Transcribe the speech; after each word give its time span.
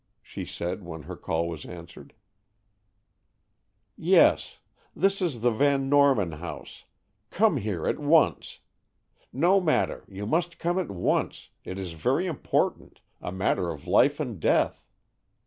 she 0.23 0.43
said 0.45 0.81
when 0.83 1.03
her 1.03 1.15
call 1.15 1.47
was 1.47 1.63
answered. 1.63 2.15
"Yes; 3.95 4.57
this 4.95 5.21
is 5.21 5.41
the 5.41 5.51
Van 5.51 5.89
Norman 5.89 6.31
house. 6.31 6.85
Come 7.29 7.57
here 7.57 7.85
at 7.87 7.99
once.... 7.99 8.61
No 9.31 9.61
matter; 9.61 10.03
you 10.07 10.25
must 10.25 10.57
come 10.57 10.79
at 10.79 10.89
once—it 10.89 11.77
is 11.77 11.91
very 11.91 12.25
important—a 12.25 13.31
matter 13.31 13.69
of 13.69 13.85
life 13.85 14.19
and 14.19 14.39
death.... 14.39 14.83